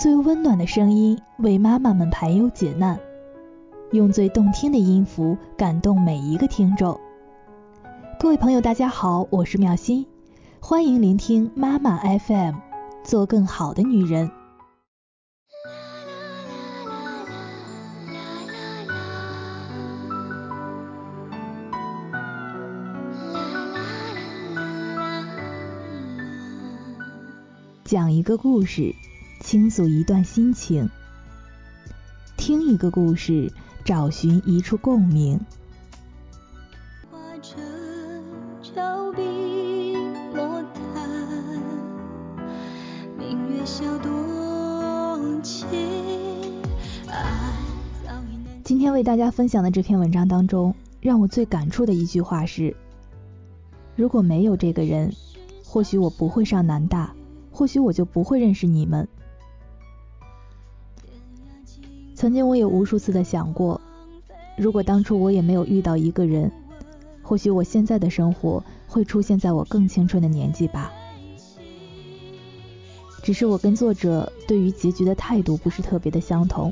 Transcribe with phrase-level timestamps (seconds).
[0.00, 2.98] 最温暖的声音为妈妈们排忧解难，
[3.92, 6.98] 用最动听的音符感动每一个听众。
[8.18, 10.06] 各位朋友，大家好，我是妙心，
[10.58, 12.54] 欢迎聆听妈妈 FM，
[13.04, 14.30] 做更好的女人。
[27.84, 28.94] 讲一个故事，
[29.40, 30.86] 倾诉一段心情；
[32.36, 33.50] 听一个故事，
[33.84, 35.40] 找寻一处共鸣。
[48.62, 52.76] 今天为大家分享的这篇文章当中，让我最感触的一句话是：
[53.96, 55.12] 如果没有这个人，
[55.64, 57.14] 或许我不会上南大。
[57.52, 59.08] 或许我就不会认识你们。
[62.20, 63.80] 曾经我也无数次的想过，
[64.58, 66.52] 如果当初我也没有遇到一个人，
[67.22, 70.92] 或许我现在的生活会出现在我更青春的年纪吧。
[73.22, 76.70] 只是我跟作者对于结局的态度不是特别的相同。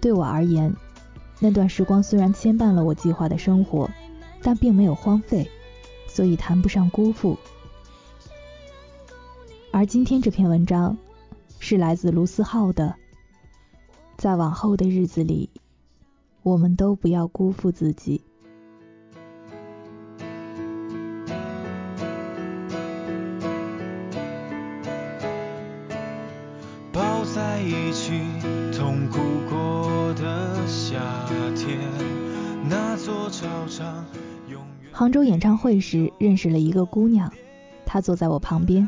[0.00, 0.72] 对我而言，
[1.40, 3.90] 那段时光虽然牵绊了我计划的生活，
[4.42, 5.50] 但并没有荒废，
[6.06, 7.36] 所以谈不上辜负。
[9.72, 10.96] 而今天这篇文章
[11.58, 12.94] 是来自卢思浩的，
[14.20, 15.48] 在往后的日子里，
[16.42, 18.22] 我们都不要辜负自己。
[26.92, 28.20] 抱在一起
[28.76, 29.18] 痛苦
[29.48, 31.00] 过的夏
[31.56, 31.78] 天，
[32.68, 34.04] 那座操场。
[34.92, 37.32] 杭州演唱会时认识了一个姑娘，
[37.86, 38.86] 她坐在我旁边。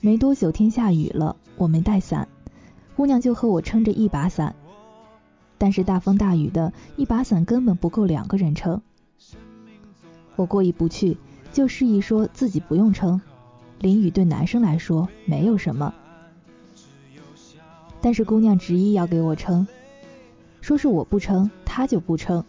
[0.00, 2.28] 没多久，天下雨了，我没带伞，
[2.96, 4.54] 姑娘就和我撑着一把伞。
[5.58, 8.80] 但是大风大雨的，一把伞根本不够两个人撑。
[10.34, 11.16] 我过意不去，
[11.52, 13.20] 就示意说自己不用撑，
[13.78, 15.94] 淋雨对男生来说没有什么。
[18.00, 19.66] 但是姑娘执意要给我撑，
[20.60, 22.44] 说是我不撑，她就不撑。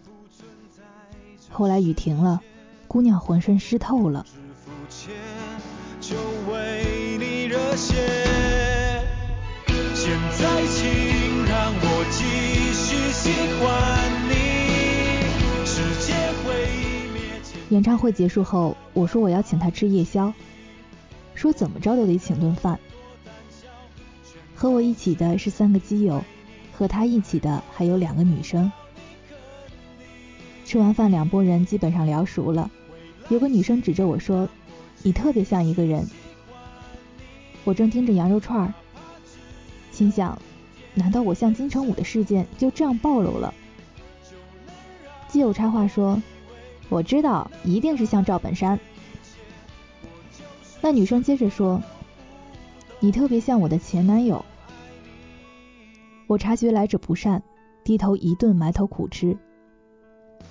[1.49, 2.41] 后来雨停了，
[2.87, 4.25] 姑娘浑身湿透了。
[17.77, 20.33] 演唱会结束后，我说我要请他吃夜宵，
[21.35, 22.79] 说怎么着都得请顿饭。
[24.55, 26.23] 和我一起的是三个基友，
[26.73, 28.71] 和他一起的还有两个女生。
[30.65, 32.71] 吃完饭，两拨人基本上聊熟了。
[33.29, 34.49] 有个女生指着我说
[35.03, 36.03] ：“你特别像一个人。”
[37.63, 38.73] 我正盯着羊肉串儿，
[39.91, 40.41] 心想：
[40.95, 43.53] 难道我像金城武的事件就这样暴露了？
[45.27, 46.19] 基友插话说
[46.89, 48.79] ：“我知道，一定是像赵本山。”
[50.81, 51.81] 那女生接着说
[52.99, 54.43] ：“你特别像我的前男友。”
[56.27, 57.41] 我察觉来者不善，
[57.83, 59.37] 低头一顿埋头苦吃，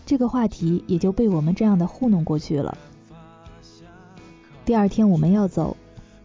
[0.04, 2.76] 这个话题也就被我们这样的糊弄过去了。
[4.64, 5.76] 第二天我们要走。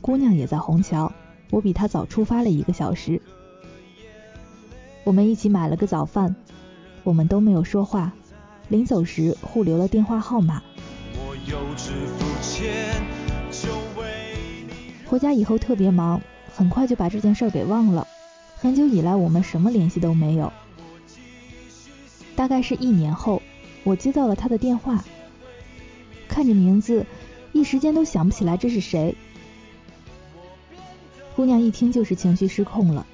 [0.01, 1.11] 姑娘也在虹桥，
[1.51, 3.21] 我比她早出发了一个小时。
[5.03, 6.35] 我们一起买了个早饭，
[7.03, 8.11] 我们都没有说话，
[8.71, 10.63] 临走时互留了电话号码。
[15.05, 16.21] 回家以后特别忙，
[16.55, 18.07] 很快就把这件事给忘了。
[18.55, 20.53] 很久以来我们什么联系都没有。
[22.33, 23.41] 大概是一年后，
[23.83, 25.03] 我接到了他的电话，
[26.29, 27.05] 看着名字，
[27.51, 29.13] 一时间都想不起来这是谁。
[31.35, 33.05] 姑娘一听就是情绪失控了，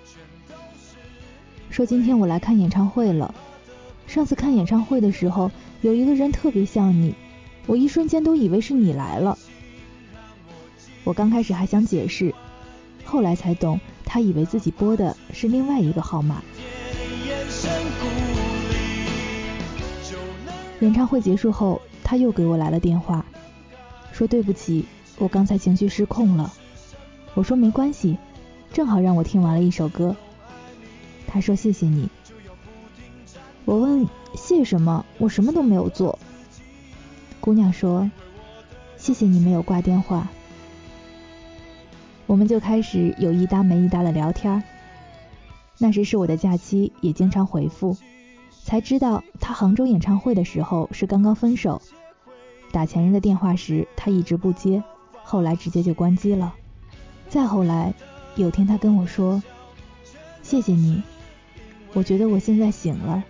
[1.71, 3.33] 说今天我来看演唱会了。
[4.07, 5.51] 上次看演唱会的时候，
[5.81, 7.13] 有一个人特别像你，
[7.67, 9.37] 我一瞬间都以为是你来了。
[11.03, 12.33] 我刚开始还想解释，
[13.05, 16.41] 后来才懂，他以为自己拨的是另外一个号码。
[20.79, 23.25] 演唱会结束后，他又给我来了电话，
[24.11, 24.85] 说对不起，
[25.17, 26.53] 我刚才情绪失控了。
[27.33, 28.17] 我说没关系，
[28.71, 30.15] 正好让我听完了一首歌。
[31.27, 32.09] 他说谢谢你。
[33.67, 35.05] 我问谢什么？
[35.17, 36.17] 我什么都没有做。
[37.41, 38.09] 姑娘说
[38.95, 40.29] 谢谢你没有挂电话。
[42.27, 44.63] 我们就开始有一搭没一搭的聊天。
[45.77, 47.97] 那时是我的假期，也经常回复。
[48.63, 51.81] 才知道他杭州演唱会的时候是刚刚分手，
[52.71, 54.81] 打前任的电话时他一直不接，
[55.23, 56.55] 后来直接就关机了。
[57.27, 57.93] 再后来，
[58.37, 59.43] 有天他跟我说
[60.41, 61.03] ：“谢谢你，
[61.91, 63.25] 我觉得我现在醒了。”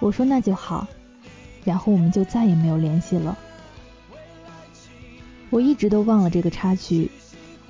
[0.00, 0.86] 我说那就好，
[1.64, 3.36] 然后我们就再也没有联系了。
[5.50, 7.10] 我一直都忘了这个插曲，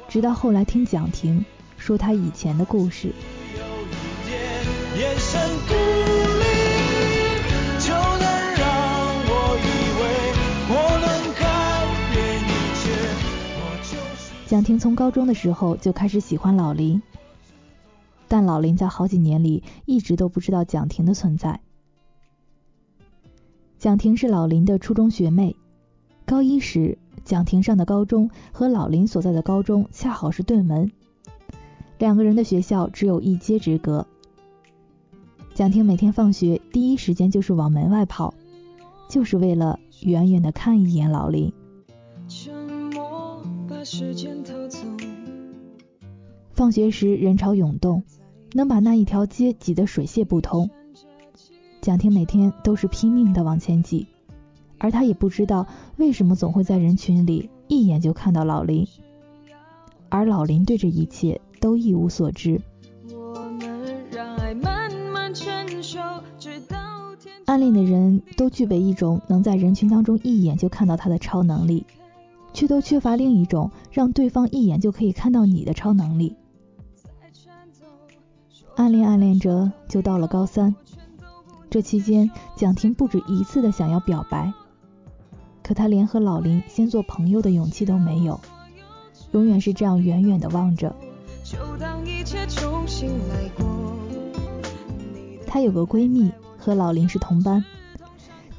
[0.09, 1.45] 直到后来听蒋婷
[1.77, 3.13] 说她以前的故事。
[14.47, 17.01] 蒋婷从高中的时候就开始喜欢老林，
[18.27, 21.61] 但老林在好几年里一直都不知道蒋婷的存在。
[23.79, 25.55] 蒋婷是老林的初中学妹，
[26.27, 30.91] 高一时，蒋婷上的高中和老林所在的高中恰好是对门，
[31.97, 34.05] 两个人的学校只有一街之隔。
[35.55, 38.35] 蒋婷每天放学第一时间就是往门外跑，
[39.09, 41.53] 就是为了远远的看一眼老林。
[46.53, 48.03] 放学时人潮涌动，
[48.55, 50.69] 能把那一条街挤得水泄不通。
[51.89, 54.07] 蒋婷每天都是拼命的往前挤，
[54.77, 58.87] 而她也不知道为什么总会在人群里一眼就看到老林，
[60.11, 62.61] 而老林对这一切都一无所知。
[67.47, 71.87] 暗恋的人都具备一种能在人群当中一眼就看到他的超能力。
[72.53, 76.37] 却都缺乏另一种让对方一眼就可以看到你的超能力。
[78.77, 80.77] 暗恋暗恋着，就到了高三。
[81.71, 84.53] 这期间，蒋婷不止一次的想要表白，
[85.63, 88.41] 可她连和老林先做朋友的勇气都没有，
[89.33, 90.97] 永远是这样远远的望着。
[95.47, 97.63] 她有个闺蜜和老林是同班，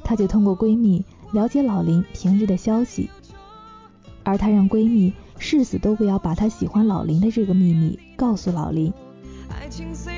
[0.04, 3.10] 她就通过闺蜜了解老林平日的消息。
[4.22, 8.92] 而她让闺蜜誓死都不要把她喜欢老林的这个秘密告诉老林。
[9.48, 10.09] 爱情虽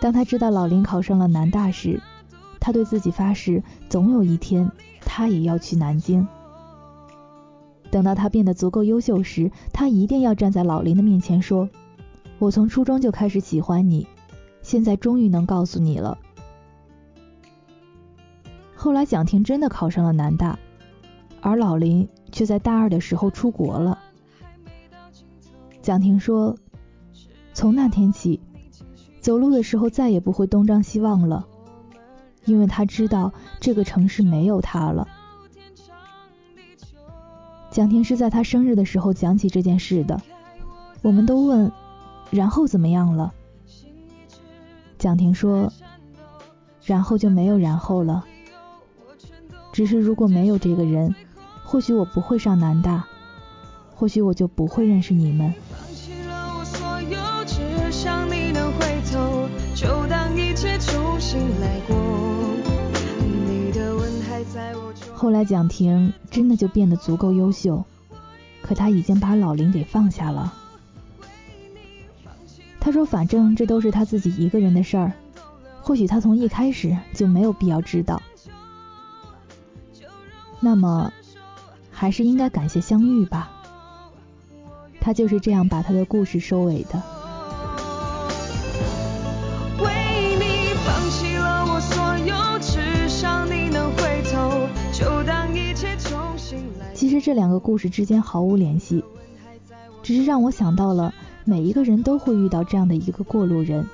[0.00, 2.00] 当他知道老林考上了南大时，
[2.58, 4.70] 他对自己发誓，总有一天
[5.00, 6.26] 他也要去南京。
[7.90, 11.68] 等到他变得足够优秀时，他一定要站在老林的面前说
[12.38, 14.06] ：“我从初中就开始喜欢你，
[14.62, 16.16] 现在终于能告诉你了。”
[18.74, 20.58] 后来，蒋婷真的考上了南大，
[21.42, 23.98] 而老林却在大二的时候出国了。
[25.82, 26.56] 蒋婷说
[27.52, 28.40] ：“从那天起，
[29.20, 31.46] 走路的时候再也不会东张西望了，
[32.44, 35.06] 因为他知道这个城市没有他了。”
[37.70, 40.20] 蒋婷是在他生日的时候讲起这件事的。
[41.02, 41.70] 我们都问
[42.30, 43.32] ：“然后怎么样了？”
[44.98, 45.72] 蒋婷说
[46.84, 48.24] ：“然后就没有然后了。”
[49.72, 51.14] 只是如果没有这个人，
[51.64, 53.06] 或许我不会上南大，
[53.94, 55.54] 或许我就不会认识你们。
[61.30, 61.96] 醒来过
[65.14, 67.84] 后来蒋婷真的就变得足够优秀，
[68.62, 70.52] 可她已经把老林给放下了。
[72.80, 75.12] 他说：“反正这都是他自己一个人的事儿，
[75.82, 78.20] 或许他从一开始就没有必要知道。”
[80.58, 81.12] 那么，
[81.92, 83.52] 还是应该感谢相遇吧。
[85.00, 87.00] 他就是这样把他的故事收尾的。
[97.20, 99.04] 这两个故事之间毫无联系，
[100.02, 103.86] 只是让我想到了每一个人都会遇到这样的一个过路人，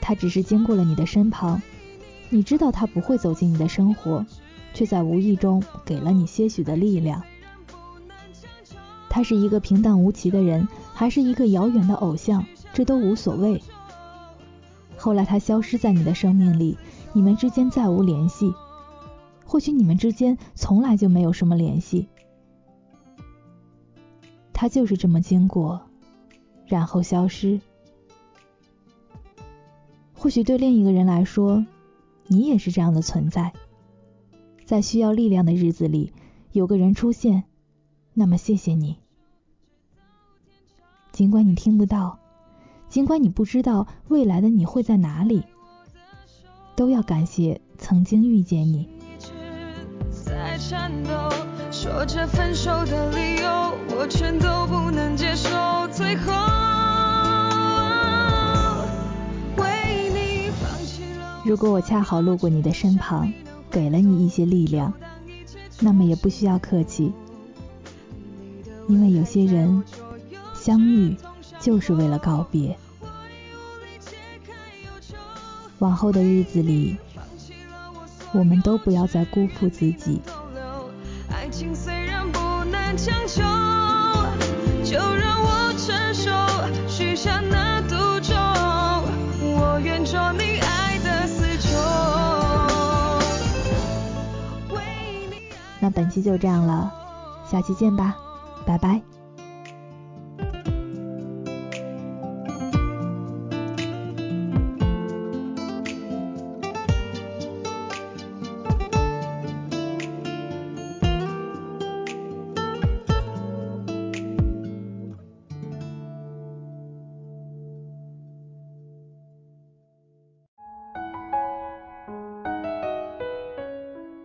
[0.00, 1.62] 他只是经过了你的身旁，
[2.30, 4.26] 你知道他不会走进你的生活。
[4.74, 7.22] 却在无意中给了你些许的力量。
[9.08, 13.60] 他是一个平淡无奇的人，还是一个遥远的偶像，这都无所谓。
[14.96, 16.78] 后来他消失在你的生命里，
[17.12, 18.52] 你们之间再无联系，
[19.44, 22.06] 或许你们之间从来就没有什么联系。
[24.60, 25.80] 他就是这么经过，
[26.66, 27.60] 然后消失。
[30.14, 31.64] 或许对另一个人来说，
[32.26, 33.52] 你也是这样的存在。
[34.64, 36.12] 在需要力量的日子里，
[36.50, 37.44] 有个人出现，
[38.14, 38.96] 那么谢谢你。
[41.12, 42.18] 尽管你听不到，
[42.88, 45.44] 尽管你不知道未来的你会在哪里，
[46.74, 48.88] 都要感谢曾经遇见你。
[51.80, 55.48] 说着分手的理由，我全都不能接受。
[55.92, 56.32] 最后，
[59.56, 61.40] 为你放弃了。
[61.44, 63.32] 如果我恰好路过你的身旁。
[63.70, 64.92] 给了你一些力量，
[65.78, 67.12] 那么也不需要客气。
[68.88, 69.84] 因为有些人
[70.54, 71.14] 相遇
[71.60, 72.76] 就是为了告别。
[75.78, 76.96] 往后的日子里，
[78.32, 80.20] 我们都不要再辜负自己。
[81.58, 83.42] 情虽然不能强求，
[84.84, 86.30] 就让我承受
[86.86, 88.36] 许下那赌咒，
[89.42, 91.76] 我愿做你爱的死囚。
[95.80, 96.92] 那本期就这样了，
[97.50, 98.14] 下期见吧，
[98.64, 99.02] 拜拜。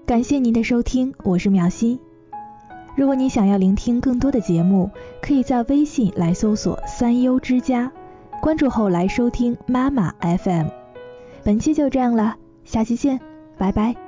[0.05, 1.97] 感谢您的收听，我是苗心。
[2.93, 4.91] 如果你想要聆听更多的节目，
[5.21, 7.89] 可以在微信来搜索“三优之家”，
[8.41, 10.67] 关注后来收听妈妈 FM。
[11.45, 13.21] 本期就这样了，下期见，
[13.57, 14.02] 拜拜。